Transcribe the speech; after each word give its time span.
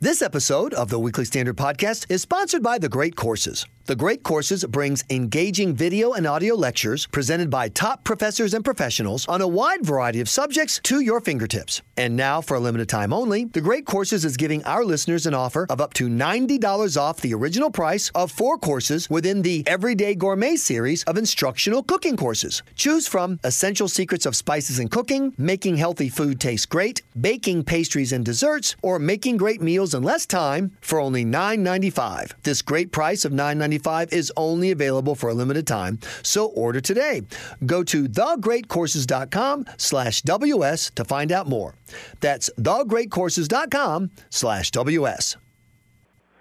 This 0.00 0.22
episode 0.22 0.74
of 0.74 0.90
the 0.90 0.98
Weekly 0.98 1.24
Standard 1.24 1.56
Podcast 1.56 2.10
is 2.10 2.20
sponsored 2.20 2.62
by 2.62 2.78
The 2.78 2.88
Great 2.88 3.14
Courses. 3.14 3.64
The 3.86 3.94
Great 3.94 4.22
Courses 4.22 4.64
brings 4.64 5.04
engaging 5.10 5.74
video 5.74 6.14
and 6.14 6.26
audio 6.26 6.54
lectures 6.54 7.06
presented 7.06 7.50
by 7.50 7.68
top 7.68 8.02
professors 8.02 8.54
and 8.54 8.64
professionals 8.64 9.28
on 9.28 9.42
a 9.42 9.46
wide 9.46 9.84
variety 9.84 10.20
of 10.20 10.28
subjects 10.28 10.80
to 10.84 11.00
your 11.00 11.20
fingertips. 11.20 11.82
And 11.98 12.16
now, 12.16 12.40
for 12.40 12.54
a 12.54 12.60
limited 12.60 12.88
time 12.88 13.12
only, 13.12 13.44
The 13.44 13.60
Great 13.60 13.84
Courses 13.84 14.24
is 14.24 14.38
giving 14.38 14.64
our 14.64 14.86
listeners 14.86 15.26
an 15.26 15.34
offer 15.34 15.66
of 15.68 15.82
up 15.82 15.92
to 15.94 16.08
$90 16.08 16.96
off 16.98 17.20
the 17.20 17.34
original 17.34 17.70
price 17.70 18.10
of 18.14 18.32
four 18.32 18.56
courses 18.56 19.10
within 19.10 19.42
the 19.42 19.62
Everyday 19.66 20.14
Gourmet 20.14 20.56
series 20.56 21.04
of 21.04 21.18
instructional 21.18 21.82
cooking 21.82 22.16
courses. 22.16 22.62
Choose 22.74 23.06
from 23.06 23.38
Essential 23.44 23.88
Secrets 23.88 24.24
of 24.24 24.34
Spices 24.34 24.78
and 24.78 24.90
Cooking, 24.90 25.34
Making 25.36 25.76
Healthy 25.76 26.08
Food 26.08 26.40
Taste 26.40 26.70
Great, 26.70 27.02
Baking 27.20 27.64
Pastries 27.64 28.12
and 28.12 28.24
Desserts, 28.24 28.76
or 28.80 28.98
Making 28.98 29.36
Great 29.36 29.60
Meals 29.60 29.83
in 29.92 30.02
Less 30.02 30.24
Time 30.24 30.72
for 30.80 30.98
only 31.00 31.24
$9.95. 31.24 32.32
This 32.42 32.62
great 32.62 32.92
price 32.92 33.24
of 33.24 33.32
$9.95 33.32 34.12
is 34.12 34.32
only 34.36 34.70
available 34.70 35.14
for 35.14 35.28
a 35.28 35.34
limited 35.34 35.66
time, 35.66 35.98
so 36.22 36.46
order 36.46 36.80
today. 36.80 37.22
Go 37.66 37.82
to 37.84 38.08
thegreatcourses.com 38.08 39.66
slash 39.76 40.22
WS 40.22 40.90
to 40.94 41.04
find 41.04 41.32
out 41.32 41.48
more. 41.48 41.74
That's 42.20 42.48
thegreatcourses.com 42.58 44.10
slash 44.30 44.70
WS. 44.70 45.36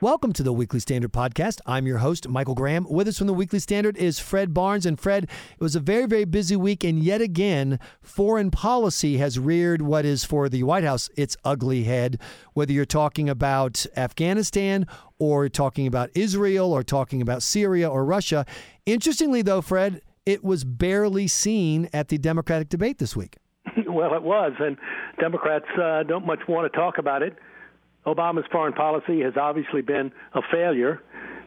Welcome 0.04 0.34
to 0.34 0.44
the 0.44 0.52
Weekly 0.52 0.82
Standard 0.82 1.14
Podcast. 1.14 1.62
I'm 1.66 1.88
your 1.88 2.00
host, 2.00 2.28
Michael 2.28 2.56
Graham. 2.56 2.86
With 2.90 3.08
us 3.08 3.18
from 3.18 3.28
the 3.28 3.34
Weekly 3.34 3.60
Standard 3.60 3.96
is 3.96 4.20
Fred 4.20 4.54
Barnes. 4.54 4.86
And 4.86 5.00
Fred, 5.00 5.24
it 5.24 5.64
was 5.64 5.78
a 5.78 5.80
very, 5.80 6.08
very 6.08 6.26
busy 6.26 6.58
week. 6.58 6.84
And 6.84 7.02
yet 7.02 7.22
again, 7.22 7.80
foreign 8.02 8.52
policy 8.52 9.16
has 9.20 9.40
reared 9.40 9.82
what 9.82 10.04
is 10.04 10.26
for 10.26 10.50
the 10.50 10.64
White 10.64 10.84
House 10.84 11.10
its 11.16 11.38
ugly 11.46 11.86
head. 11.86 12.20
Whether 12.52 12.74
you're 12.74 12.84
talking 12.84 13.30
about 13.30 13.86
Afghanistan 13.96 14.88
or 15.20 15.48
talking 15.48 15.88
about 15.88 16.10
Israel 16.16 16.74
or 16.74 16.84
talking 16.84 17.22
about 17.22 17.42
Syria 17.42 17.90
or 17.90 18.04
Russia. 18.04 18.46
Interestingly, 18.86 19.42
though, 19.42 19.62
Fred, 19.62 20.02
it 20.26 20.44
was 20.44 20.66
barely 20.66 21.30
seen 21.30 21.88
at 21.94 22.10
the 22.10 22.18
Democratic 22.18 22.68
debate 22.68 22.98
this 22.98 23.16
week. 23.16 23.38
Well, 23.88 24.16
it 24.16 24.24
was. 24.24 24.52
And 24.60 24.76
Democrats 25.22 25.68
uh, 25.82 26.04
don't 26.04 26.26
much 26.26 26.40
want 26.50 26.70
to 26.70 26.78
talk 26.78 26.98
about 26.98 27.22
it. 27.22 27.38
Obama's 28.06 28.46
foreign 28.52 28.74
policy 28.74 29.22
has 29.22 29.34
obviously 29.40 29.82
been 29.82 30.12
a 30.34 30.42
failure. 30.52 31.02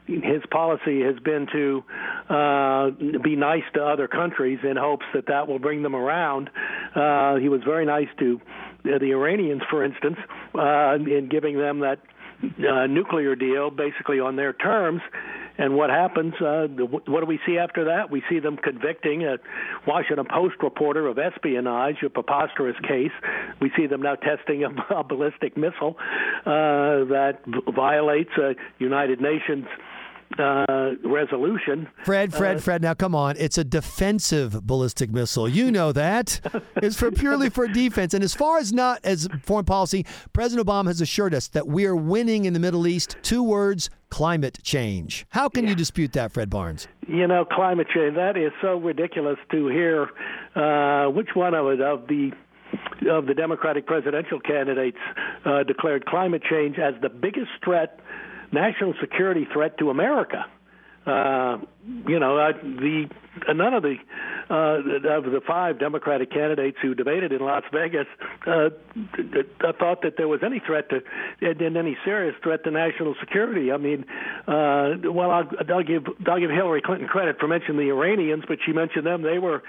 His 0.07 0.43
policy 0.51 1.03
has 1.03 1.19
been 1.19 1.47
to 1.53 1.85
uh, 2.33 2.91
be 3.23 3.35
nice 3.35 3.65
to 3.75 3.85
other 3.85 4.07
countries 4.07 4.61
in 4.63 4.77
hopes 4.77 5.05
that 5.15 5.27
that 5.27 5.49
will 5.49 5.59
bring 5.59 5.83
them 5.83 5.97
around. 5.97 6.49
Uh, 6.95 7.37
he 7.37 7.49
was 7.49 7.63
very 7.65 7.85
nice 7.85 8.09
to 8.21 8.41
the 8.85 9.11
Iranians, 9.11 9.63
for 9.69 9.85
instance, 9.85 10.17
uh, 10.55 10.95
in 10.95 11.29
giving 11.29 11.59
them 11.59 11.81
that 11.81 11.99
uh, 12.43 12.87
nuclear 12.87 13.35
deal 13.35 13.71
basically 13.71 14.21
on 14.21 14.37
their 14.37 14.53
terms. 14.53 15.01
And 15.59 15.75
what 15.75 15.89
happens? 15.89 16.35
Uh, 16.35 16.69
the, 16.69 16.85
what 16.85 17.21
do 17.21 17.27
we 17.27 17.41
see 17.47 17.57
after 17.57 17.85
that? 17.87 18.11
We 18.11 18.23
see 18.29 18.41
them 18.41 18.59
convicting 18.59 19.25
a 19.25 19.39
Washington 19.87 20.27
Post 20.27 20.57
reporter 20.63 21.07
of 21.07 21.19
espionage, 21.19 21.97
a 22.05 22.11
preposterous 22.11 22.77
case. 22.87 23.13
We 23.61 23.71
see 23.77 23.87
them 23.87 24.03
now 24.03 24.17
testing 24.17 24.65
a, 24.65 24.95
a 24.95 25.05
ballistic 25.05 25.57
missile 25.57 25.97
uh, 26.45 27.09
that 27.09 27.41
violates 27.75 28.33
a 28.37 28.55
United 28.79 29.21
Nations 29.21 29.67
uh, 30.39 30.91
resolution. 31.05 31.89
Fred, 32.05 32.33
Fred, 32.33 32.57
uh, 32.57 32.61
Fred. 32.61 32.83
Now 32.83 32.95
come 32.95 33.15
on, 33.15 33.37
it's 33.39 33.59
a 33.59 33.65
defensive 33.65 34.67
ballistic 34.67 35.11
missile. 35.11 35.49
You 35.49 35.71
know 35.71 35.93
that 35.93 36.41
it's 36.77 36.97
for 36.97 37.11
purely 37.11 37.51
for 37.51 37.67
defense. 37.69 38.15
And 38.15 38.23
as 38.23 38.35
far 38.35 38.59
as 38.59 38.73
not 38.73 39.01
as 39.05 39.29
foreign 39.43 39.65
policy, 39.65 40.05
President 40.33 40.67
Obama 40.67 40.87
has 40.87 41.01
assured 41.01 41.35
us 41.35 41.49
that 41.49 41.67
we 41.67 41.87
are 41.87 41.97
winning 41.97 42.45
in 42.45 42.53
the 42.53 42.61
Middle 42.61 42.87
East. 42.87 43.17
Two 43.23 43.43
words: 43.43 43.91
climate 44.11 44.59
change. 44.63 45.27
How 45.31 45.49
can 45.49 45.65
yeah. 45.65 45.71
you 45.71 45.77
dispute 45.77 46.13
that, 46.13 46.33
Fred 46.33 46.51
Barnes? 46.51 46.89
You 47.07 47.27
know, 47.27 47.45
climate 47.45 47.87
change. 47.95 48.17
That 48.17 48.37
is 48.37 48.53
so 48.61 48.79
ridiculous 48.79 49.39
to 49.51 49.69
hear. 49.69 50.09
Uh, 50.55 51.11
which 51.11 51.31
one 51.35 51.55
of 51.55 51.67
it 51.67 51.81
of 51.81 52.07
the 52.09 52.33
of 53.11 53.27
the 53.27 53.35
Democratic 53.35 53.87
presidential 53.87 54.41
candidates 54.41 54.97
uh, 55.45 55.63
declared 55.63 56.07
climate 56.07 56.43
change 56.49 56.79
as 56.79 56.95
the 57.03 57.09
biggest 57.09 57.51
threat 57.65 58.01
national 58.53 58.95
security 59.01 59.47
threat 59.53 59.79
to 59.79 59.91
America. 59.91 60.47
Uh, 61.07 61.59
you 62.09 62.19
know, 62.19 62.37
uh, 62.37 62.53
the 62.63 63.09
uh, 63.49 63.53
none 63.53 63.75
of 63.75 63.83
the 63.83 63.97
uh, 64.49 64.55
of 64.55 65.25
the 65.25 65.41
five 65.47 65.79
Democratic 65.79 66.31
candidates 66.31 66.77
who 66.81 66.95
debated 66.95 67.33
in 67.33 67.41
Las 67.41 67.65
Vegas 67.73 68.07
uh, 68.47 68.71
thought 69.79 70.03
that 70.03 70.15
there 70.17 70.29
was 70.29 70.41
any 70.45 70.61
threat 70.61 70.89
to, 70.91 71.01
and 71.41 71.77
any 71.77 71.97
serious 72.05 72.35
threat 72.43 72.65
to 72.65 72.71
national 72.71 73.15
security. 73.21 73.73
I 73.73 73.77
mean, 73.77 74.05
uh, 74.47 74.95
well, 75.11 75.31
I'll, 75.31 75.51
I'll 75.69 75.83
give 75.83 76.05
I'll 76.27 76.41
give 76.41 76.51
Hillary 76.51 76.83
Clinton 76.83 77.09
credit 77.09 77.39
for 77.39 77.49
mentioning 77.49 77.79
the 77.79 77.93
Iranians, 77.93 78.45
but 78.47 78.59
she 78.65 78.73
mentioned 78.73 79.07
them. 79.07 79.23
They 79.23 79.39
were 79.39 79.63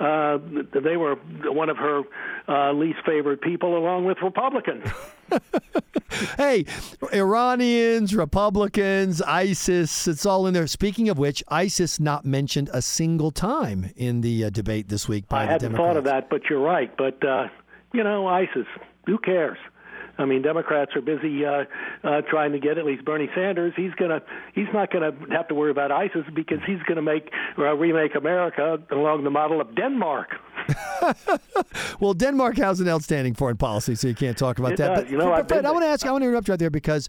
uh, 0.00 0.38
they 0.72 0.96
were 0.96 1.16
one 1.44 1.68
of 1.68 1.76
her 1.76 2.02
uh, 2.48 2.72
least 2.72 2.98
favored 3.06 3.40
people, 3.40 3.76
along 3.76 4.04
with 4.04 4.18
Republicans. 4.22 4.84
hey, 6.36 6.64
Iranians, 7.12 8.14
Republicans, 8.14 9.22
ISIS, 9.22 10.06
it's 10.06 10.26
all 10.26 10.46
in 10.46 10.54
there. 10.54 10.66
Speaking 10.66 11.08
of 11.08 11.18
which, 11.18 11.42
ISIS 11.48 11.98
not 11.98 12.24
mentioned 12.24 12.70
a 12.72 12.82
single 12.82 13.30
time 13.30 13.90
in 13.96 14.20
the 14.24 14.46
uh, 14.46 14.50
debate 14.50 14.88
this 14.88 15.06
week 15.06 15.28
by 15.28 15.42
I 15.42 15.46
the 15.46 15.52
hadn't 15.52 15.72
Democrats. 15.72 15.88
thought 15.88 15.96
of 15.98 16.04
that, 16.04 16.30
but 16.30 16.48
you're 16.48 16.62
right. 16.62 16.90
But, 16.96 17.22
uh, 17.24 17.48
you 17.92 18.02
know, 18.02 18.26
ISIS, 18.26 18.66
who 19.06 19.18
cares? 19.18 19.58
I 20.16 20.24
mean, 20.24 20.42
Democrats 20.42 20.92
are 20.96 21.02
busy 21.02 21.44
uh, 21.44 21.64
uh, 22.04 22.22
trying 22.30 22.52
to 22.52 22.58
get 22.58 22.78
at 22.78 22.86
least 22.86 23.04
Bernie 23.04 23.28
Sanders. 23.34 23.74
He's 23.76 23.92
gonna, 23.94 24.22
he's 24.54 24.68
not 24.72 24.92
going 24.92 25.12
to 25.12 25.34
have 25.34 25.48
to 25.48 25.54
worry 25.54 25.72
about 25.72 25.90
ISIS 25.92 26.24
because 26.34 26.60
he's 26.66 26.80
going 26.86 26.96
to 26.96 27.02
make 27.02 27.30
uh, 27.58 27.74
remake 27.74 28.14
America 28.14 28.78
along 28.90 29.24
the 29.24 29.30
model 29.30 29.60
of 29.60 29.74
Denmark. 29.74 30.36
well, 32.00 32.14
Denmark 32.14 32.56
has 32.56 32.80
an 32.80 32.88
outstanding 32.88 33.34
foreign 33.34 33.56
policy, 33.56 33.94
so 33.96 34.08
you 34.08 34.14
can't 34.14 34.38
talk 34.38 34.58
about 34.58 34.72
it 34.72 34.78
that. 34.78 34.94
Does. 34.94 35.04
But, 35.04 35.10
you 35.10 35.18
know, 35.18 35.44
Fred, 35.46 35.66
I 35.66 35.70
want 35.72 35.84
to 35.84 35.88
ask, 35.88 36.06
I 36.06 36.12
want 36.12 36.22
to 36.22 36.28
interrupt 36.28 36.48
you 36.48 36.52
right 36.52 36.58
there 36.58 36.70
because 36.70 37.08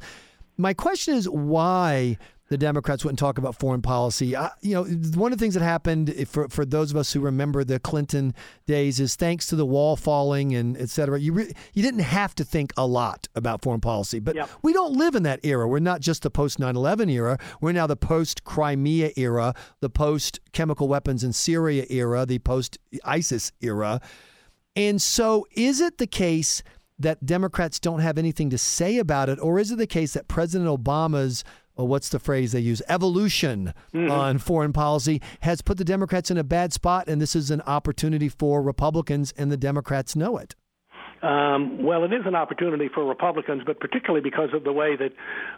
my 0.57 0.73
question 0.73 1.13
is 1.15 1.29
why 1.29 2.17
the 2.47 2.57
Democrats 2.57 3.03
wouldn't 3.03 3.17
talk 3.17 3.37
about 3.37 3.55
foreign 3.55 3.81
policy. 3.81 4.35
I, 4.35 4.51
you 4.61 4.75
know, 4.75 4.83
one 4.83 5.31
of 5.31 5.37
the 5.37 5.43
things 5.43 5.55
that 5.55 5.63
happened 5.63 6.13
for 6.27 6.47
for 6.47 6.63
those 6.63 6.91
of 6.91 6.97
us 6.97 7.11
who 7.11 7.19
remember 7.19 7.63
the 7.63 7.79
Clinton 7.79 8.35
days 8.67 8.99
is 8.99 9.15
thanks 9.15 9.47
to 9.47 9.55
the 9.55 9.65
wall 9.65 9.95
falling 9.95 10.53
and 10.53 10.77
et 10.77 10.89
cetera. 10.89 11.19
You 11.19 11.33
re, 11.33 11.53
you 11.73 11.81
didn't 11.81 12.01
have 12.01 12.35
to 12.35 12.43
think 12.43 12.71
a 12.77 12.85
lot 12.85 13.27
about 13.35 13.63
foreign 13.63 13.81
policy, 13.81 14.19
but 14.19 14.35
yep. 14.35 14.49
we 14.61 14.73
don't 14.73 14.93
live 14.93 15.15
in 15.15 15.23
that 15.23 15.39
era. 15.43 15.67
We're 15.67 15.79
not 15.79 16.01
just 16.01 16.21
the 16.21 16.29
post 16.29 16.59
9/11 16.59 17.11
era. 17.11 17.39
We're 17.61 17.71
now 17.71 17.87
the 17.87 17.95
post 17.95 18.43
Crimea 18.43 19.11
era, 19.15 19.55
the 19.79 19.89
post 19.89 20.39
chemical 20.51 20.87
weapons 20.87 21.23
in 21.23 21.33
Syria 21.33 21.85
era, 21.89 22.25
the 22.25 22.39
post 22.39 22.77
ISIS 23.03 23.51
era. 23.61 24.01
And 24.75 25.01
so, 25.01 25.47
is 25.51 25.79
it 25.79 25.97
the 25.97 26.07
case 26.07 26.61
that 26.99 27.25
Democrats 27.25 27.79
don't 27.79 27.99
have 27.99 28.17
anything 28.17 28.49
to 28.49 28.57
say 28.57 28.97
about 28.97 29.29
it, 29.29 29.39
or 29.39 29.59
is 29.59 29.71
it 29.71 29.77
the 29.77 29.87
case 29.87 30.13
that 30.13 30.27
President 30.27 30.69
Obama's 30.69 31.43
well, 31.75 31.87
what's 31.87 32.09
the 32.09 32.19
phrase 32.19 32.51
they 32.51 32.59
use? 32.59 32.81
Evolution 32.87 33.73
mm-hmm. 33.93 34.09
on 34.09 34.37
foreign 34.37 34.73
policy 34.73 35.21
has 35.41 35.61
put 35.61 35.77
the 35.77 35.85
Democrats 35.85 36.31
in 36.31 36.37
a 36.37 36.43
bad 36.43 36.73
spot, 36.73 37.07
and 37.07 37.21
this 37.21 37.35
is 37.35 37.51
an 37.51 37.61
opportunity 37.61 38.29
for 38.29 38.61
Republicans, 38.61 39.33
and 39.37 39.51
the 39.51 39.57
Democrats 39.57 40.15
know 40.15 40.37
it. 40.37 40.55
Um, 41.21 41.83
well, 41.83 42.03
it 42.03 42.13
is 42.13 42.21
an 42.25 42.35
opportunity 42.35 42.89
for 42.93 43.03
Republicans, 43.03 43.63
but 43.65 43.79
particularly 43.79 44.21
because 44.21 44.49
of 44.53 44.63
the 44.63 44.71
way 44.71 44.95
that 44.95 45.11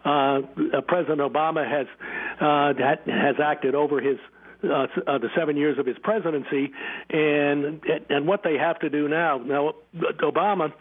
uh, 0.06 0.82
President 0.88 1.20
Obama 1.20 1.70
has 1.70 1.88
uh, 2.40 2.74
has 3.12 3.36
acted 3.44 3.76
over 3.76 4.00
his 4.00 4.18
uh, 4.64 4.88
uh, 5.06 5.18
the 5.18 5.30
seven 5.36 5.58
years 5.58 5.78
of 5.78 5.86
his 5.86 5.98
presidency, 6.02 6.72
and 7.10 7.82
and 8.10 8.28
what 8.28 8.44
they 8.44 8.56
have 8.58 8.80
to 8.80 8.90
do 8.90 9.10
now. 9.10 9.40
Now, 9.40 9.74
Obama 10.22 10.72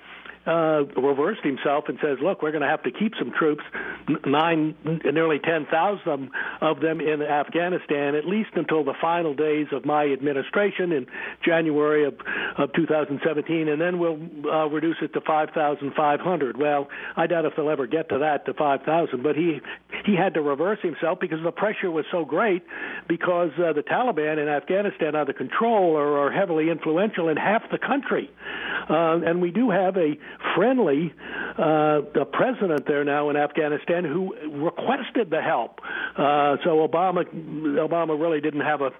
uh, 0.47 0.84
reversed 0.97 1.43
himself 1.43 1.84
and 1.89 1.99
says, 2.01 2.19
"Look, 2.23 2.43
we're 2.43 2.53
going 2.53 2.62
to 2.62 2.69
have 2.69 2.83
to 2.84 2.93
keep 2.93 3.15
some 3.19 3.33
troops, 3.33 3.65
nine, 4.25 4.75
nearly 4.84 5.39
ten 5.39 5.66
thousand 5.66 6.31
of 6.60 6.81
them 6.81 7.01
in 7.01 7.22
Afghanistan, 7.22 8.15
at 8.15 8.25
least 8.25 8.51
until 8.54 8.84
the 8.84 8.95
final 9.01 9.34
days 9.34 9.66
of 9.72 9.84
my 9.84 10.04
administration 10.04 10.93
in 10.93 11.07
January 11.45 12.04
of, 12.04 12.15
of 12.59 12.72
2017, 12.75 13.69
and 13.69 13.81
then 13.81 13.98
we'll 13.98 14.19
uh, 14.51 14.66
reduce 14.66 14.97
it 15.03 15.13
to 15.15 15.21
5,500." 15.21 16.57
Well, 16.57 16.89
I 17.16 17.27
doubt 17.27 17.45
if 17.45 17.54
they'll 17.57 17.71
ever 17.71 17.87
get 17.87 18.09
to 18.10 18.19
that 18.19 18.47
to 18.47 18.54
5,000, 18.54 19.22
but 19.22 19.34
he 19.34 19.60
he 20.04 20.15
had 20.15 20.34
to 20.34 20.43
reverse 20.43 20.78
himself 20.83 21.19
because 21.21 21.43
the 21.43 21.51
pressure 21.51 21.91
was 21.91 22.04
so 22.13 22.25
great 22.25 22.63
because 23.09 23.51
uh, 23.59 23.72
the 23.72 23.83
Taliban 23.83 24.41
in 24.41 24.48
Afghanistan 24.48 25.16
under 25.16 25.33
control 25.33 25.97
or 25.97 26.19
are 26.19 26.31
heavily 26.31 26.71
influential 26.71 27.28
in 27.28 27.37
half 27.37 27.63
the 27.71 27.78
country, 27.78 28.31
uh, 28.89 29.19
and 29.25 29.41
we 29.41 29.51
do 29.51 29.71
have 29.71 29.97
a 29.97 30.16
friendly 30.54 31.12
uh, 31.59 32.03
the 32.15 32.27
president 32.30 32.86
there 32.86 33.04
now 33.04 33.30
in 33.30 33.36
Afghanistan 33.36 34.04
who 34.04 34.34
requested 34.62 35.30
the 35.30 35.41
help. 35.41 35.80
Uh, 36.16 36.56
so 36.65 36.86
Obama 36.86 37.24
Obama 37.78 38.21
really 38.21 38.41
didn't 38.41 38.60
have 38.60 38.80
a 38.80 38.91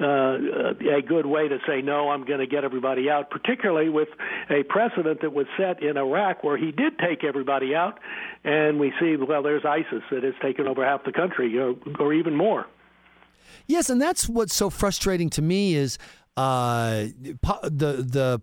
uh, 0.00 0.74
a 0.96 1.02
good 1.02 1.26
way 1.26 1.48
to 1.48 1.58
say 1.66 1.80
no. 1.82 2.10
I'm 2.10 2.24
going 2.24 2.40
to 2.40 2.46
get 2.46 2.64
everybody 2.64 3.08
out, 3.08 3.30
particularly 3.30 3.88
with 3.88 4.08
a 4.50 4.62
precedent 4.64 5.20
that 5.20 5.32
was 5.32 5.46
set 5.56 5.82
in 5.82 5.96
Iraq 5.96 6.42
where 6.42 6.56
he 6.56 6.72
did 6.72 6.98
take 6.98 7.24
everybody 7.24 7.74
out, 7.74 7.98
and 8.42 8.80
we 8.80 8.92
see 8.98 9.16
well, 9.16 9.42
there's 9.42 9.64
ISIS 9.64 10.02
that 10.10 10.22
has 10.24 10.34
taken 10.42 10.66
over 10.66 10.84
half 10.84 11.04
the 11.04 11.12
country, 11.12 11.56
or, 11.58 11.74
or 12.00 12.12
even 12.12 12.34
more. 12.34 12.66
Yes, 13.66 13.90
and 13.90 14.00
that's 14.00 14.28
what's 14.28 14.54
so 14.54 14.70
frustrating 14.70 15.30
to 15.30 15.42
me 15.42 15.74
is 15.74 15.98
uh, 16.36 17.06
the 17.62 18.04
the 18.08 18.42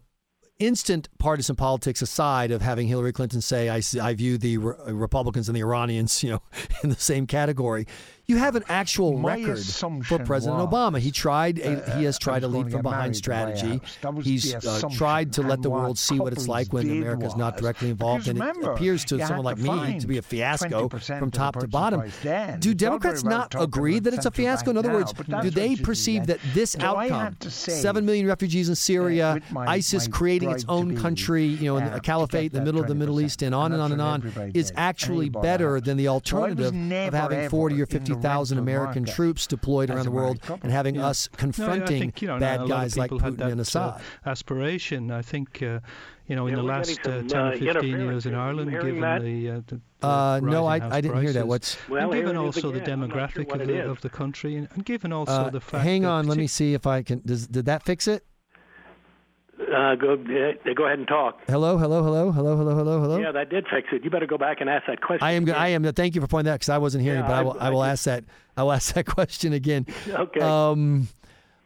instant 0.59 1.09
partisan 1.17 1.55
politics 1.55 2.01
aside 2.01 2.51
of 2.51 2.61
having 2.61 2.87
Hillary 2.87 3.13
Clinton 3.13 3.41
say, 3.41 3.69
I, 3.69 3.81
I 4.01 4.13
view 4.13 4.37
the 4.37 4.57
re- 4.57 4.75
Republicans 4.87 5.49
and 5.49 5.55
the 5.55 5.61
Iranians, 5.61 6.23
you 6.23 6.29
know, 6.31 6.41
in 6.83 6.89
the 6.89 6.95
same 6.95 7.25
category 7.25 7.87
you 8.29 8.37
have 8.37 8.55
an 8.55 8.63
actual 8.69 9.17
My 9.17 9.35
record 9.35 9.65
for 10.05 10.19
President 10.19 10.59
Obama. 10.61 10.99
He 10.99 11.09
tried. 11.09 11.57
A, 11.59 11.97
he 11.97 12.03
has 12.03 12.19
tried 12.19 12.43
a 12.43 12.47
lead 12.47 12.71
from 12.71 12.83
behind 12.83 13.15
strategy. 13.15 13.81
He's 14.21 14.53
uh, 14.53 14.87
tried 14.91 15.33
to 15.33 15.41
let 15.41 15.63
the 15.63 15.71
world 15.71 15.97
see 15.97 16.19
what 16.19 16.31
it's 16.31 16.47
like 16.47 16.71
when 16.71 16.89
America 16.89 17.25
is 17.25 17.35
not 17.35 17.57
directly 17.57 17.89
involved, 17.89 18.27
and 18.27 18.39
it 18.39 18.63
appears 18.63 19.03
to 19.05 19.25
someone 19.25 19.45
like 19.45 19.57
me 19.57 19.99
to 19.99 20.07
be 20.07 20.19
a 20.19 20.21
fiasco 20.21 20.87
from 20.89 21.31
top 21.31 21.59
to 21.59 21.67
bottom. 21.67 22.03
Do 22.59 22.73
Democrats 22.75 23.23
not 23.23 23.55
agree 23.59 23.99
that 23.99 24.13
it's 24.13 24.27
a 24.27 24.31
fiasco? 24.31 24.69
In 24.71 24.77
other 24.77 24.93
words, 24.93 25.11
do 25.41 25.49
they 25.49 25.75
perceive 25.75 26.27
that 26.27 26.39
this 26.53 26.77
outcome, 26.79 27.35
seven 27.41 28.05
million 28.05 28.27
refugees 28.27 28.69
in 28.69 28.75
Syria, 28.75 29.41
ISIS 29.55 30.07
creating 30.07 30.51
its 30.51 30.65
own 30.69 30.95
country, 30.95 31.45
you 31.45 31.65
know, 31.65 31.77
a 31.77 31.99
caliphate 31.99 32.53
in 32.53 32.59
the 32.59 32.65
middle 32.65 32.79
of 32.79 32.87
the 32.87 32.95
Middle 32.95 33.19
East, 33.21 33.41
and 33.41 33.55
on 33.55 33.71
and 33.71 33.81
on 33.81 33.91
and 33.91 34.01
on, 34.01 34.51
is 34.53 34.71
actually 34.75 35.29
better 35.29 35.81
than 35.81 35.97
the 35.97 36.07
alternative 36.07 36.75
of 36.75 37.13
having 37.13 37.49
forty 37.49 37.81
or 37.81 37.87
fifty 37.87 38.18
thousand 38.21 38.57
American 38.57 39.03
market. 39.03 39.15
troops 39.15 39.47
deployed 39.47 39.89
around 39.89 40.05
the 40.05 40.11
world 40.11 40.39
and 40.63 40.71
having 40.71 40.95
yeah. 40.95 41.07
us 41.07 41.27
confronting 41.37 41.79
no, 41.79 41.99
think, 41.99 42.21
you 42.21 42.27
know, 42.27 42.39
bad 42.39 42.67
guys 42.67 42.97
like 42.97 43.11
Putin 43.11 43.51
and 43.51 43.61
Assad. 43.61 44.01
Uh, 44.25 44.29
aspiration, 44.29 45.11
I 45.11 45.21
think. 45.21 45.61
Uh, 45.61 45.79
you 46.27 46.35
know, 46.35 46.45
in 46.45 46.53
the 46.53 46.61
last 46.61 46.99
uh, 47.07 47.23
10 47.23 47.35
or 47.35 47.57
15 47.57 47.83
years 47.83 48.27
in 48.27 48.35
Ireland, 48.35 48.69
given 48.69 49.01
the, 49.01 49.49
uh, 49.49 49.61
the, 49.65 49.81
the 49.99 50.07
uh, 50.07 50.39
no, 50.43 50.67
I, 50.67 50.75
I 50.75 51.01
didn't 51.01 51.13
prices, 51.13 51.23
hear 51.23 51.33
that. 51.41 51.47
What's 51.47 51.75
well, 51.89 52.11
and 52.11 52.21
given 52.21 52.37
also 52.37 52.71
the 52.71 52.81
demographic 52.81 53.49
sure 53.49 53.59
of, 53.59 53.67
the, 53.67 53.89
of 53.89 54.01
the 54.01 54.11
country, 54.11 54.55
and, 54.55 54.67
and 54.75 54.85
given 54.85 55.11
also 55.11 55.31
uh, 55.31 55.49
the 55.49 55.59
fact. 55.59 55.83
Hang 55.83 56.05
on, 56.05 56.27
let 56.27 56.37
me 56.37 56.45
see 56.45 56.75
if 56.75 56.85
I 56.85 57.01
can. 57.01 57.23
Does, 57.25 57.47
did 57.47 57.65
that 57.65 57.81
fix 57.81 58.07
it? 58.07 58.23
Uh, 59.69 59.95
go 59.95 60.13
uh, 60.13 60.73
go 60.73 60.85
ahead 60.85 60.99
and 60.99 61.07
talk. 61.07 61.39
Hello, 61.47 61.77
hello, 61.77 62.03
hello, 62.03 62.31
hello, 62.31 62.57
hello, 62.57 62.75
hello, 62.75 63.01
hello. 63.01 63.17
Yeah, 63.17 63.31
that 63.31 63.49
did 63.49 63.65
fix 63.67 63.87
it. 63.91 64.03
You 64.03 64.09
better 64.09 64.25
go 64.25 64.37
back 64.37 64.61
and 64.61 64.69
ask 64.69 64.87
that 64.87 65.01
question. 65.01 65.25
I 65.25 65.31
am. 65.33 65.43
Again. 65.43 65.55
I 65.55 65.67
am. 65.69 65.83
Thank 65.93 66.15
you 66.15 66.21
for 66.21 66.27
pointing 66.27 66.51
that 66.51 66.55
because 66.55 66.69
I 66.69 66.77
wasn't 66.77 67.03
hearing, 67.03 67.21
yeah, 67.21 67.27
but 67.27 67.33
I, 67.33 67.39
I 67.39 67.43
will. 67.43 67.57
I, 67.59 67.67
I 67.67 67.69
will 67.69 67.83
ask 67.83 68.05
that. 68.05 68.23
I 68.57 68.63
will 68.63 68.71
ask 68.79 68.93
that 68.95 69.05
question 69.05 69.53
again. 69.53 69.85
Okay. 70.09 70.39
Um. 70.41 71.07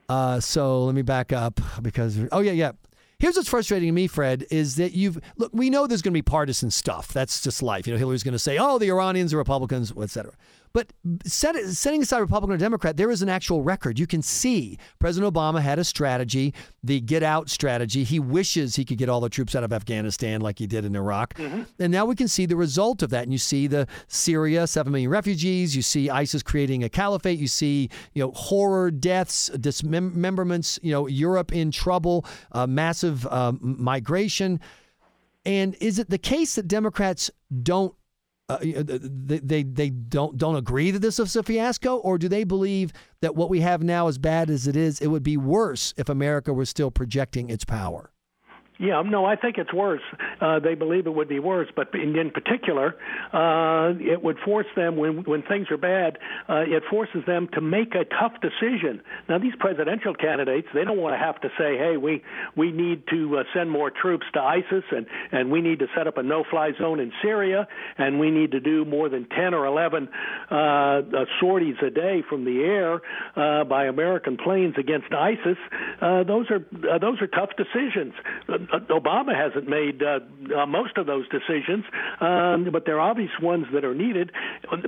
Uh. 0.09 0.39
So 0.39 0.83
let 0.85 0.95
me 0.95 1.01
back 1.01 1.31
up 1.31 1.59
because. 1.81 2.19
Oh 2.31 2.39
yeah, 2.41 2.51
yeah. 2.51 2.71
Here's 3.19 3.37
what's 3.37 3.47
frustrating 3.47 3.87
to 3.87 3.93
me, 3.93 4.07
Fred, 4.07 4.45
is 4.51 4.75
that 4.75 4.91
you've 4.91 5.17
look. 5.37 5.51
We 5.53 5.69
know 5.69 5.87
there's 5.87 6.01
going 6.01 6.11
to 6.11 6.17
be 6.17 6.21
partisan 6.21 6.71
stuff. 6.71 7.13
That's 7.13 7.41
just 7.41 7.63
life. 7.63 7.87
You 7.87 7.93
know, 7.93 7.99
Hillary's 7.99 8.23
going 8.23 8.33
to 8.33 8.39
say, 8.39 8.57
"Oh, 8.57 8.77
the 8.79 8.89
Iranians, 8.89 9.31
the 9.31 9.37
Republicans, 9.37 9.93
etc." 9.97 10.33
But 10.73 10.91
set, 11.23 11.55
setting 11.67 12.01
aside 12.01 12.17
Republican 12.17 12.55
or 12.55 12.57
Democrat, 12.57 12.97
there 12.97 13.11
is 13.11 13.21
an 13.21 13.29
actual 13.29 13.61
record. 13.61 13.99
You 13.99 14.07
can 14.07 14.23
see 14.23 14.79
President 14.97 15.31
Obama 15.31 15.61
had 15.61 15.77
a 15.77 15.83
strategy, 15.83 16.53
the 16.83 16.99
get 16.99 17.21
out 17.21 17.47
strategy. 17.49 18.03
He 18.03 18.19
wishes 18.19 18.75
he 18.75 18.83
could 18.83 18.97
get 18.97 19.07
all 19.07 19.21
the 19.21 19.29
troops 19.29 19.55
out 19.55 19.63
of 19.63 19.71
Afghanistan 19.71 20.41
like 20.41 20.57
he 20.57 20.65
did 20.65 20.83
in 20.83 20.95
Iraq. 20.95 21.35
Mm-hmm. 21.35 21.63
And 21.79 21.91
now 21.91 22.05
we 22.05 22.15
can 22.15 22.27
see 22.27 22.47
the 22.47 22.55
result 22.55 23.03
of 23.03 23.11
that. 23.11 23.23
And 23.23 23.31
you 23.31 23.37
see 23.37 23.67
the 23.67 23.87
Syria, 24.07 24.65
7 24.65 24.91
million 24.91 25.11
refugees. 25.11 25.75
You 25.75 25.83
see 25.83 26.09
ISIS 26.09 26.41
creating 26.41 26.83
a 26.83 26.89
caliphate. 26.89 27.37
You 27.37 27.47
see, 27.47 27.89
you 28.13 28.23
know, 28.23 28.31
horror, 28.31 28.89
deaths, 28.89 29.49
dismemberments, 29.49 30.79
you 30.81 30.91
know, 30.91 31.07
Europe 31.07 31.53
in 31.53 31.69
trouble, 31.69 32.25
uh, 32.51 32.65
massive 32.65 33.27
uh, 33.27 33.53
migration. 33.61 34.59
And 35.45 35.75
is 35.81 35.99
it 35.99 36.09
the 36.09 36.17
case 36.17 36.55
that 36.55 36.67
Democrats 36.67 37.29
don't 37.61 37.93
uh, 38.49 38.57
they, 38.61 39.39
they 39.39 39.63
they 39.63 39.89
don't 39.89 40.37
don't 40.37 40.55
agree 40.55 40.91
that 40.91 40.99
this 40.99 41.19
is 41.19 41.35
a 41.35 41.43
fiasco, 41.43 41.97
or 41.97 42.17
do 42.17 42.27
they 42.27 42.43
believe 42.43 42.91
that 43.21 43.35
what 43.35 43.49
we 43.49 43.61
have 43.61 43.83
now, 43.83 44.07
as 44.07 44.17
bad 44.17 44.49
as 44.49 44.67
it 44.67 44.75
is, 44.75 44.99
it 45.01 45.07
would 45.07 45.23
be 45.23 45.37
worse 45.37 45.93
if 45.97 46.09
America 46.09 46.53
was 46.53 46.69
still 46.69 46.91
projecting 46.91 47.49
its 47.49 47.65
power? 47.65 48.12
Yeah, 48.79 49.03
no, 49.03 49.23
I 49.23 49.35
think 49.35 49.57
it's 49.59 49.71
worse. 49.71 50.01
Uh, 50.41 50.59
they 50.59 50.73
believe 50.73 51.05
it 51.05 51.13
would 51.13 51.29
be 51.29 51.39
worse, 51.39 51.67
but 51.75 51.93
in, 51.93 52.17
in 52.17 52.31
particular, 52.31 52.95
uh, 53.31 53.93
it 53.99 54.23
would 54.23 54.39
force 54.39 54.65
them 54.75 54.97
when 54.97 55.23
when 55.23 55.43
things 55.43 55.67
are 55.69 55.77
bad. 55.77 56.17
Uh, 56.49 56.63
it 56.65 56.83
forces 56.89 57.23
them 57.27 57.47
to 57.53 57.61
make 57.61 57.93
a 57.93 58.03
tough 58.03 58.33
decision. 58.41 59.01
Now, 59.29 59.37
these 59.37 59.53
presidential 59.59 60.15
candidates, 60.15 60.67
they 60.73 60.83
don't 60.85 60.97
want 60.97 61.13
to 61.13 61.19
have 61.19 61.39
to 61.41 61.49
say, 61.55 61.77
"Hey, 61.77 61.97
we 61.97 62.23
we 62.55 62.71
need 62.71 63.03
to 63.11 63.37
uh, 63.37 63.43
send 63.53 63.69
more 63.69 63.91
troops 63.91 64.25
to 64.33 64.41
ISIS, 64.41 64.83
and 64.91 65.05
and 65.31 65.51
we 65.51 65.61
need 65.61 65.79
to 65.79 65.87
set 65.95 66.07
up 66.07 66.17
a 66.17 66.23
no-fly 66.23 66.71
zone 66.79 66.99
in 66.99 67.11
Syria, 67.21 67.67
and 67.99 68.19
we 68.19 68.31
need 68.31 68.51
to 68.53 68.59
do 68.59 68.85
more 68.85 69.07
than 69.07 69.25
10 69.29 69.53
or 69.53 69.67
11 69.67 70.09
uh, 70.49 70.55
uh, 70.55 71.25
sorties 71.39 71.75
a 71.85 71.91
day 71.91 72.23
from 72.27 72.43
the 72.43 72.63
air 72.63 73.01
uh, 73.35 73.65
by 73.65 73.85
American 73.85 74.35
planes 74.35 74.75
against 74.79 75.13
ISIS." 75.13 75.57
Uh, 76.01 76.23
those 76.23 76.49
are 76.49 76.65
uh, 76.91 76.97
those 76.97 77.21
are 77.21 77.27
tough 77.27 77.51
decisions. 77.55 78.13
Uh, 78.49 78.57
Obama 78.89 79.35
hasn't 79.35 79.67
made 79.67 80.01
uh, 80.01 80.19
uh, 80.55 80.65
most 80.65 80.97
of 80.97 81.05
those 81.05 81.25
decisions, 81.29 81.85
um, 82.19 82.69
but 82.71 82.85
there 82.85 82.99
are 82.99 83.11
obvious 83.11 83.31
ones 83.41 83.65
that 83.73 83.83
are 83.83 83.95
needed. 83.95 84.31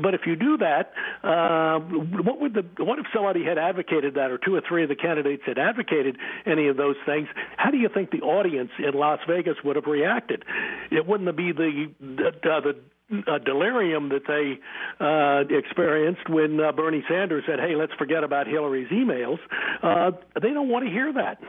But 0.01 0.13
if 0.13 0.21
you 0.25 0.35
do 0.35 0.57
that, 0.57 0.93
uh, 1.23 1.79
what 1.79 2.41
would 2.41 2.53
the 2.53 2.83
what 2.83 2.99
if 2.99 3.05
somebody 3.13 3.43
had 3.43 3.57
advocated 3.57 4.15
that, 4.15 4.31
or 4.31 4.37
two 4.37 4.55
or 4.55 4.61
three 4.67 4.83
of 4.83 4.89
the 4.89 4.95
candidates 4.95 5.43
had 5.45 5.57
advocated 5.57 6.17
any 6.45 6.67
of 6.67 6.77
those 6.77 6.95
things? 7.05 7.27
How 7.57 7.71
do 7.71 7.77
you 7.77 7.89
think 7.93 8.11
the 8.11 8.21
audience 8.21 8.71
in 8.79 8.93
Las 8.93 9.19
Vegas 9.27 9.57
would 9.63 9.75
have 9.75 9.85
reacted? 9.85 10.43
It 10.91 11.05
wouldn't 11.05 11.35
be 11.35 11.51
the 11.51 11.91
the, 11.99 12.31
the 12.41 12.75
uh, 13.11 13.37
delirium 13.39 14.09
that 14.09 14.23
they 14.27 14.59
uh, 14.99 15.43
experienced 15.55 16.29
when 16.29 16.59
uh, 16.59 16.71
Bernie 16.71 17.03
Sanders 17.07 17.43
said, 17.47 17.59
"Hey, 17.59 17.75
let's 17.75 17.93
forget 17.93 18.23
about 18.23 18.47
Hillary's 18.47 18.89
emails." 18.89 19.37
Uh, 19.83 20.11
they 20.41 20.49
don't 20.49 20.69
want 20.69 20.85
to 20.85 20.91
hear 20.91 21.13
that, 21.13 21.39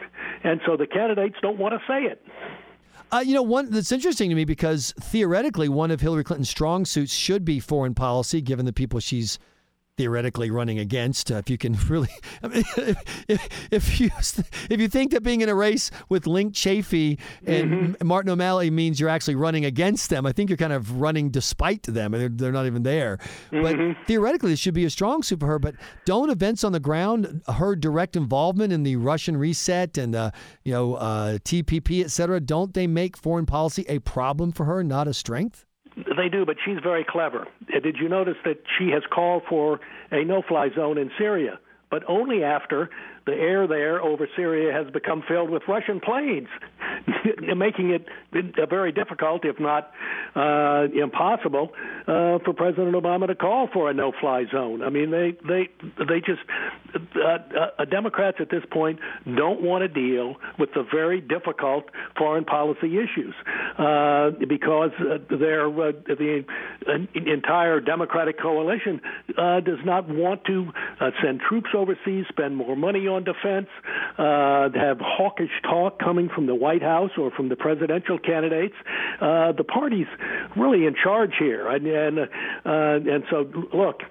and 0.44 0.60
so 0.66 0.76
the 0.76 0.86
candidates 0.86 1.36
don't 1.40 1.58
want 1.58 1.74
to 1.74 1.80
say 1.88 2.04
it. 2.04 2.22
Uh, 3.12 3.22
you 3.24 3.34
know, 3.34 3.42
one 3.42 3.70
that's 3.70 3.92
interesting 3.92 4.28
to 4.30 4.34
me 4.36 4.44
because 4.44 4.92
theoretically, 5.00 5.68
one 5.68 5.90
of 5.90 6.00
Hillary 6.00 6.24
Clinton's 6.24 6.50
strong 6.50 6.84
suits 6.84 7.12
should 7.12 7.44
be 7.44 7.60
foreign 7.60 7.94
policy, 7.94 8.40
given 8.40 8.66
the 8.66 8.72
people 8.72 9.00
she's 9.00 9.38
theoretically 9.96 10.50
running 10.50 10.78
against. 10.78 11.32
Uh, 11.32 11.36
if 11.36 11.48
you 11.48 11.56
can 11.56 11.72
really, 11.88 12.10
I 12.42 12.48
mean, 12.48 12.64
if, 13.28 13.48
if, 13.70 14.00
you 14.00 14.10
if 14.70 14.80
you 14.80 14.88
think 14.88 15.12
that 15.12 15.22
being 15.22 15.40
in 15.40 15.48
a 15.48 15.54
race 15.54 15.90
with 16.08 16.26
Linc 16.26 16.52
Chafee 16.52 17.18
and 17.46 17.70
mm-hmm. 17.70 18.06
Martin 18.06 18.30
O'Malley 18.30 18.70
means 18.70 19.00
you're 19.00 19.08
actually 19.08 19.36
running 19.36 19.64
against 19.64 20.10
them, 20.10 20.26
I 20.26 20.32
think 20.32 20.50
you're 20.50 20.56
kind 20.56 20.72
of 20.72 21.00
running 21.00 21.30
despite 21.30 21.84
them, 21.84 22.12
and 22.12 22.22
they're, 22.22 22.28
they're 22.28 22.52
not 22.52 22.66
even 22.66 22.82
there. 22.82 23.18
Mm-hmm. 23.50 23.62
But 23.62 24.06
theoretically, 24.06 24.50
this 24.50 24.60
should 24.60 24.74
be 24.74 24.84
a 24.84 24.90
strong 24.90 25.22
super 25.22 25.46
for 25.46 25.52
her. 25.52 25.58
But 25.58 25.76
don't 26.04 26.30
events 26.30 26.64
on 26.64 26.72
the 26.72 26.80
ground, 26.80 27.42
her 27.48 27.76
direct 27.76 28.16
involvement 28.16 28.72
in 28.72 28.82
the 28.82 28.96
Russian 28.96 29.36
reset 29.36 29.96
and 29.96 30.14
uh, 30.14 30.30
you 30.64 30.72
know 30.72 30.94
uh, 30.94 31.38
TPP, 31.38 32.04
et 32.04 32.10
cetera, 32.10 32.40
don't 32.40 32.74
they 32.74 32.86
make 32.86 33.16
foreign 33.16 33.46
policy 33.46 33.84
a 33.88 34.00
problem 34.00 34.52
for 34.52 34.64
her, 34.64 34.82
not 34.82 35.08
a 35.08 35.14
strength? 35.14 35.65
They 35.96 36.28
do, 36.28 36.44
but 36.44 36.56
she's 36.64 36.78
very 36.82 37.04
clever. 37.08 37.46
Uh, 37.74 37.80
did 37.80 37.96
you 37.96 38.08
notice 38.08 38.36
that 38.44 38.58
she 38.78 38.90
has 38.90 39.02
called 39.10 39.42
for 39.48 39.80
a 40.10 40.24
no-fly 40.24 40.68
zone 40.74 40.98
in 40.98 41.10
Syria, 41.18 41.58
but 41.90 42.02
only 42.06 42.44
after 42.44 42.90
the 43.24 43.32
air 43.32 43.66
there 43.66 44.02
over 44.02 44.28
Syria 44.36 44.72
has 44.72 44.92
become 44.92 45.22
filled 45.26 45.50
with 45.50 45.62
Russian 45.66 46.00
planes, 46.00 46.48
making 47.56 47.90
it 47.90 48.06
very 48.68 48.92
difficult, 48.92 49.44
if 49.44 49.58
not 49.58 49.90
uh, 50.34 50.86
impossible, 50.94 51.70
uh, 52.06 52.38
for 52.44 52.52
President 52.54 52.94
Obama 52.94 53.26
to 53.26 53.34
call 53.34 53.68
for 53.72 53.90
a 53.90 53.94
no-fly 53.94 54.44
zone. 54.52 54.82
I 54.82 54.90
mean, 54.90 55.10
they 55.10 55.36
they 55.46 55.68
they 55.98 56.20
just 56.20 56.42
uh, 56.94 57.38
uh, 57.78 57.84
Democrats 57.86 58.38
at 58.40 58.50
this 58.50 58.62
point 58.70 58.98
don't 59.24 59.62
want 59.62 59.82
to 59.82 59.88
deal 59.88 60.36
with 60.58 60.70
the 60.74 60.84
very 60.92 61.20
difficult 61.20 61.84
foreign 62.16 62.44
policy 62.44 62.96
issues 62.98 63.34
uh, 63.78 64.30
because 64.48 64.90
uh, 65.00 65.18
their 65.30 65.70
the 65.70 66.44
entire 67.14 67.80
Democratic 67.80 68.40
coalition 68.40 69.00
does 69.36 69.78
not 69.84 70.08
want 70.08 70.44
to 70.44 70.70
send 71.22 71.40
troops 71.40 71.70
overseas, 71.74 72.24
spend 72.28 72.56
more 72.56 72.76
money 72.76 73.06
on 73.06 73.24
defense, 73.24 73.68
have 74.16 74.98
hawkish 75.00 75.50
talk 75.62 75.98
coming 75.98 76.28
from 76.34 76.46
the 76.46 76.54
White 76.54 76.82
House 76.82 77.10
or 77.18 77.30
from 77.30 77.48
the 77.48 77.56
presidential 77.56 78.18
candidates. 78.18 78.74
Uh, 79.20 79.52
the 79.52 79.64
party's 79.64 80.06
really 80.56 80.86
in 80.86 80.94
charge 80.94 81.32
here, 81.38 81.68
and 81.68 81.86
and, 81.86 82.18
uh, 82.18 83.12
and 83.12 83.24
so 83.30 83.48
look 83.72 84.02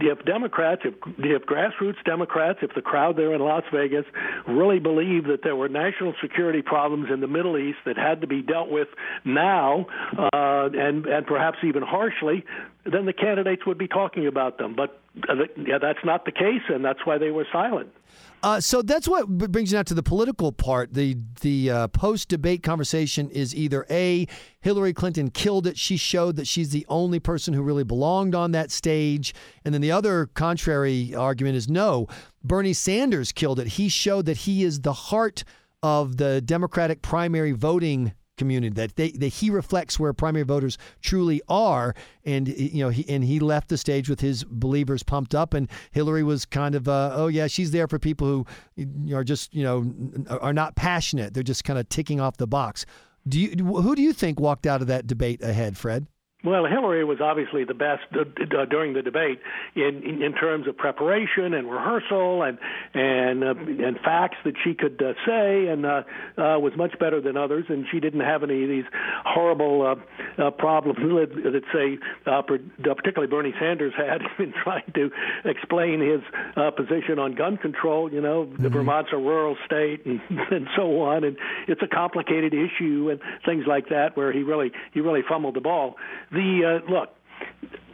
if 0.00 0.24
Democrats, 0.24 0.82
if, 0.84 0.94
if 1.18 1.42
grassroots 1.42 2.02
Democrats, 2.04 2.60
if 2.62 2.74
the 2.74 2.82
crowd 2.82 3.16
there 3.16 3.34
in 3.34 3.40
Las 3.40 3.64
Vegas 3.72 4.04
really 4.46 4.78
believe 4.78 5.24
that 5.24 5.42
there 5.42 5.56
were 5.56 5.68
national 5.68 6.14
security 6.22 6.62
problems 6.62 7.08
in 7.12 7.20
the 7.20 7.26
Middle 7.26 7.58
East 7.58 7.78
that 7.84 7.96
had 7.96 8.20
to 8.20 8.26
be 8.26 8.42
dealt 8.42 8.70
with 8.70 8.88
now, 9.24 9.86
uh, 10.16 10.68
and 10.72 11.06
and 11.06 11.26
perhaps 11.26 11.58
even 11.64 11.82
harshly, 11.82 12.44
then 12.84 13.06
the 13.06 13.12
candidates 13.12 13.66
would 13.66 13.78
be 13.78 13.88
talking 13.88 14.26
about 14.26 14.58
them. 14.58 14.74
But 14.74 15.00
uh, 15.28 15.34
yeah, 15.56 15.78
that's 15.78 16.04
not 16.04 16.24
the 16.24 16.32
case, 16.32 16.62
and 16.68 16.84
that's 16.84 17.04
why 17.04 17.18
they 17.18 17.30
were 17.30 17.46
silent. 17.52 17.90
Uh, 18.42 18.60
so 18.60 18.82
that's 18.82 19.08
what 19.08 19.26
brings 19.28 19.72
you 19.72 19.78
now 19.78 19.82
to 19.82 19.94
the 19.94 20.02
political 20.02 20.52
part. 20.52 20.94
The 20.94 21.16
the 21.40 21.70
uh, 21.70 21.88
post 21.88 22.28
debate 22.28 22.62
conversation 22.62 23.30
is 23.30 23.54
either 23.54 23.84
a 23.90 24.26
Hillary 24.60 24.92
Clinton 24.92 25.30
killed 25.30 25.66
it. 25.66 25.76
She 25.76 25.96
showed 25.96 26.36
that 26.36 26.46
she's 26.46 26.70
the 26.70 26.86
only 26.88 27.18
person 27.18 27.52
who 27.52 27.62
really 27.62 27.84
belonged 27.84 28.34
on 28.34 28.52
that 28.52 28.70
stage, 28.70 29.34
and 29.64 29.74
then 29.74 29.80
the 29.80 29.92
other 29.92 30.26
contrary 30.26 31.14
argument 31.14 31.56
is 31.56 31.68
no. 31.68 32.06
Bernie 32.44 32.72
Sanders 32.72 33.32
killed 33.32 33.58
it. 33.58 33.66
He 33.66 33.88
showed 33.88 34.26
that 34.26 34.38
he 34.38 34.62
is 34.62 34.80
the 34.80 34.92
heart 34.92 35.42
of 35.82 36.16
the 36.16 36.40
Democratic 36.40 37.02
primary 37.02 37.52
voting 37.52 38.12
community 38.38 38.72
that 38.74 38.96
they 38.96 39.10
that 39.10 39.28
he 39.28 39.50
reflects 39.50 39.98
where 39.98 40.12
primary 40.12 40.44
voters 40.44 40.78
truly 41.02 41.42
are. 41.48 41.94
And 42.24 42.48
you 42.48 42.82
know 42.82 42.88
he 42.88 43.06
and 43.08 43.24
he 43.24 43.40
left 43.40 43.68
the 43.68 43.76
stage 43.76 44.08
with 44.08 44.20
his 44.20 44.44
believers 44.44 45.02
pumped 45.02 45.34
up 45.34 45.52
and 45.54 45.68
Hillary 45.90 46.22
was 46.22 46.44
kind 46.44 46.74
of 46.74 46.88
uh, 46.88 47.12
oh 47.14 47.26
yeah 47.26 47.46
she's 47.46 47.70
there 47.70 47.88
for 47.88 47.98
people 47.98 48.26
who 48.26 49.14
are 49.14 49.24
just 49.24 49.54
you 49.54 49.64
know 49.64 49.92
are 50.40 50.52
not 50.54 50.76
passionate. 50.76 51.34
They're 51.34 51.42
just 51.42 51.64
kind 51.64 51.78
of 51.78 51.88
ticking 51.88 52.20
off 52.20 52.36
the 52.38 52.46
box. 52.46 52.86
Do 53.26 53.38
you 53.38 53.50
who 53.64 53.94
do 53.94 54.02
you 54.02 54.12
think 54.12 54.40
walked 54.40 54.66
out 54.66 54.80
of 54.80 54.86
that 54.86 55.06
debate 55.06 55.42
ahead 55.42 55.76
Fred 55.76 56.06
well, 56.44 56.66
Hillary 56.66 57.04
was 57.04 57.20
obviously 57.20 57.64
the 57.64 57.74
best 57.74 58.04
uh, 58.14 58.20
uh, 58.20 58.64
during 58.66 58.92
the 58.92 59.02
debate 59.02 59.40
in, 59.74 60.02
in 60.04 60.22
in 60.22 60.32
terms 60.34 60.68
of 60.68 60.76
preparation 60.76 61.52
and 61.52 61.68
rehearsal 61.68 62.44
and 62.44 62.58
and 62.94 63.42
uh, 63.42 63.54
and 63.84 63.98
facts 64.04 64.36
that 64.44 64.54
she 64.62 64.74
could 64.74 65.02
uh, 65.02 65.14
say 65.26 65.66
and 65.66 65.84
uh, 65.84 66.02
uh, 66.36 66.58
was 66.60 66.72
much 66.76 66.96
better 67.00 67.20
than 67.20 67.36
others. 67.36 67.64
And 67.68 67.86
she 67.90 67.98
didn't 67.98 68.20
have 68.20 68.44
any 68.44 68.62
of 68.62 68.68
these 68.68 68.84
horrible 69.24 69.82
uh, 69.82 70.40
uh, 70.40 70.50
problems 70.52 70.98
that, 71.02 71.34
that 71.34 71.62
say, 71.72 71.98
uh, 72.24 72.42
particularly 72.42 73.26
Bernie 73.26 73.54
Sanders 73.58 73.92
had 73.96 74.22
in 74.38 74.52
trying 74.62 74.92
to 74.94 75.10
explain 75.44 76.00
his 76.00 76.20
uh, 76.56 76.70
position 76.70 77.18
on 77.18 77.34
gun 77.34 77.56
control. 77.56 78.12
You 78.12 78.20
know, 78.20 78.44
mm-hmm. 78.46 78.68
Vermont's 78.68 79.10
a 79.12 79.16
rural 79.16 79.56
state 79.66 80.06
and 80.06 80.20
and 80.30 80.68
so 80.76 81.00
on, 81.02 81.24
and 81.24 81.36
it's 81.66 81.82
a 81.82 81.88
complicated 81.88 82.54
issue 82.54 83.10
and 83.10 83.20
things 83.44 83.64
like 83.66 83.88
that 83.88 84.16
where 84.16 84.32
he 84.32 84.44
really 84.44 84.70
he 84.94 85.00
really 85.00 85.22
fumbled 85.28 85.54
the 85.54 85.60
ball. 85.60 85.96
The 86.30 86.82
uh, 86.86 86.92
look, 86.92 87.10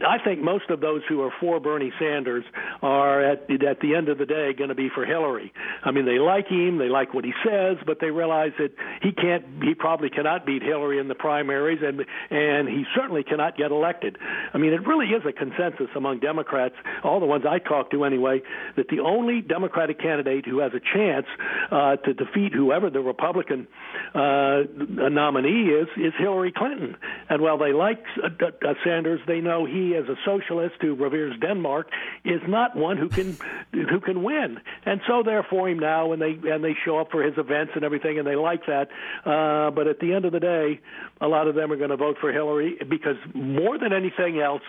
I 0.05 0.17
think 0.23 0.41
most 0.41 0.69
of 0.69 0.81
those 0.81 1.01
who 1.07 1.21
are 1.21 1.31
for 1.39 1.59
Bernie 1.59 1.91
Sanders 1.97 2.43
are 2.81 3.23
at 3.23 3.49
at 3.49 3.79
the 3.79 3.95
end 3.95 4.09
of 4.09 4.17
the 4.17 4.25
day 4.25 4.53
going 4.53 4.69
to 4.69 4.75
be 4.75 4.89
for 4.93 5.05
Hillary. 5.05 5.53
I 5.83 5.91
mean, 5.91 6.05
they 6.05 6.19
like 6.19 6.47
him, 6.47 6.77
they 6.77 6.89
like 6.89 7.13
what 7.13 7.23
he 7.23 7.33
says, 7.45 7.77
but 7.85 7.99
they 8.01 8.11
realize 8.11 8.51
that 8.59 8.71
he 9.01 9.13
can't, 9.13 9.45
he 9.63 9.73
probably 9.73 10.09
cannot 10.09 10.45
beat 10.45 10.61
Hillary 10.61 10.99
in 10.99 11.07
the 11.07 11.15
primaries, 11.15 11.79
and 11.81 12.05
and 12.29 12.67
he 12.67 12.83
certainly 12.93 13.23
cannot 13.23 13.57
get 13.57 13.71
elected. 13.71 14.17
I 14.53 14.57
mean, 14.57 14.73
it 14.73 14.85
really 14.85 15.07
is 15.07 15.23
a 15.25 15.31
consensus 15.31 15.87
among 15.95 16.19
Democrats, 16.19 16.75
all 17.03 17.19
the 17.21 17.25
ones 17.25 17.45
I 17.49 17.59
talk 17.59 17.91
to 17.91 18.03
anyway, 18.03 18.41
that 18.75 18.89
the 18.89 18.99
only 18.99 19.41
Democratic 19.41 19.99
candidate 19.99 20.45
who 20.45 20.59
has 20.59 20.73
a 20.73 20.81
chance 20.81 21.27
uh, 21.71 21.95
to 21.97 22.13
defeat 22.13 22.53
whoever 22.53 22.89
the 22.89 22.99
Republican 22.99 23.67
uh, 24.13 24.63
nominee 24.77 25.69
is 25.69 25.87
is 25.97 26.13
Hillary 26.19 26.51
Clinton. 26.55 26.97
And 27.29 27.41
while 27.41 27.57
they 27.57 27.71
like 27.71 28.03
uh, 28.21 28.27
uh, 28.45 28.73
Sanders, 28.83 29.21
they 29.35 29.41
know 29.41 29.65
he 29.65 29.95
as 29.95 30.05
a 30.07 30.15
socialist 30.25 30.75
who 30.81 30.95
reveres 30.95 31.37
Denmark, 31.39 31.89
is 32.23 32.41
not 32.47 32.75
one 32.75 32.97
who 32.97 33.09
can 33.09 33.37
who 33.71 33.99
can 33.99 34.23
win. 34.23 34.59
And 34.85 35.01
so 35.07 35.23
they're 35.23 35.45
for 35.49 35.67
him 35.67 35.79
now, 35.79 36.13
and 36.13 36.21
they 36.21 36.37
and 36.49 36.63
they 36.63 36.75
show 36.85 36.99
up 36.99 37.11
for 37.11 37.21
his 37.21 37.37
events 37.37 37.73
and 37.75 37.83
everything, 37.83 38.17
and 38.17 38.27
they 38.27 38.35
like 38.35 38.65
that. 38.67 38.87
Uh, 39.25 39.71
but 39.71 39.87
at 39.87 39.99
the 39.99 40.13
end 40.13 40.25
of 40.25 40.31
the 40.31 40.39
day, 40.39 40.79
a 41.19 41.27
lot 41.27 41.47
of 41.47 41.55
them 41.55 41.71
are 41.71 41.75
going 41.75 41.89
to 41.89 41.97
vote 41.97 42.17
for 42.21 42.31
Hillary 42.31 42.77
because 42.89 43.17
more 43.33 43.77
than 43.77 43.91
anything 43.91 44.39
else, 44.39 44.61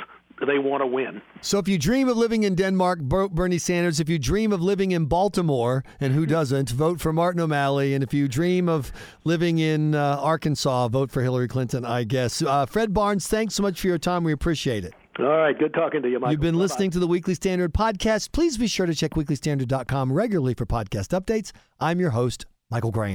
they 0.45 0.59
want 0.59 0.83
to 0.83 0.87
win. 0.87 1.23
So 1.41 1.59
if 1.59 1.69
you 1.69 1.79
dream 1.79 2.09
of 2.09 2.17
living 2.17 2.43
in 2.43 2.55
Denmark, 2.55 3.01
Bernie 3.01 3.59
Sanders. 3.59 4.01
If 4.01 4.09
you 4.09 4.19
dream 4.19 4.53
of 4.53 4.61
living 4.61 4.91
in 4.93 5.07
Baltimore, 5.07 5.85
and 6.01 6.13
who 6.13 6.27
doesn't, 6.27 6.71
vote 6.71 7.01
for 7.01 7.13
Martin 7.13 7.41
O'Malley. 7.41 7.95
And 7.95 8.03
if 8.05 8.13
you 8.13 8.29
dream 8.29 8.69
of 8.69 8.93
living 9.25 9.59
in 9.59 9.95
uh, 9.95 10.19
Arkansas, 10.21 10.89
vote 10.89 11.11
for 11.11 11.23
Hillary 11.23 11.49
Clinton, 11.49 11.85
I 11.85 12.05
guess. 12.05 12.43
Uh, 12.43 12.67
Fred 12.67 12.93
Barnes, 12.93 13.27
thanks 13.27 13.55
so 13.55 13.63
much 13.63 13.81
for 13.81 13.87
your 13.87 13.99
time. 13.99 14.25
We 14.25 14.33
appreciate 14.33 14.85
it. 14.85 14.93
All 15.19 15.25
right, 15.25 15.59
good 15.59 15.73
talking 15.73 16.03
to 16.03 16.11
you, 16.11 16.19
Michael. 16.19 16.33
You've 16.33 16.41
been 16.43 16.55
Bye-bye. 16.55 16.63
listening 16.63 16.91
to 16.91 16.99
the 16.99 17.07
Weekly 17.07 17.33
Standard 17.35 17.73
podcast. 17.73 18.33
Please 18.33 18.59
be 18.59 18.67
sure 18.67 18.85
to 18.85 18.95
check 18.95 19.13
weeklystandard.com 19.13 20.13
regularly 20.13 20.53
for 20.53 20.67
podcast 20.67 21.19
updates. 21.19 21.53
I'm 21.81 22.01
your 22.01 22.11
host, 22.11 22.45
Michael 22.71 22.91
Graham. 22.91 23.15